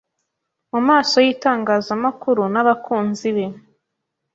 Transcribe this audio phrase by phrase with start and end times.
[0.71, 3.45] mu maso y’itangazamakuru n’abakunzi be